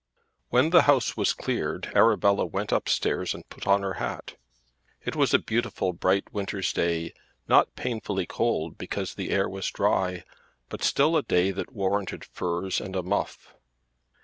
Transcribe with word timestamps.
When 0.49 0.71
the 0.71 0.81
house 0.89 1.15
was 1.15 1.31
cleared 1.31 1.91
Arabella 1.93 2.43
went 2.47 2.71
upstairs 2.71 3.35
and 3.35 3.47
put 3.49 3.67
on 3.67 3.83
her 3.83 3.97
hat. 4.01 4.35
It 5.05 5.15
was 5.15 5.31
a 5.31 5.37
bright 5.37 5.45
beautiful 5.45 5.95
winter's 6.31 6.73
day, 6.73 7.13
not 7.47 7.75
painfully 7.75 8.25
cold 8.25 8.79
because 8.79 9.13
the 9.13 9.29
air 9.29 9.47
was 9.47 9.69
dry, 9.69 10.23
but 10.69 10.81
still 10.83 11.15
a 11.15 11.21
day 11.21 11.51
that 11.51 11.71
warranted 11.73 12.25
furs 12.25 12.81
and 12.81 12.95
a 12.95 13.03
muff. 13.03 13.53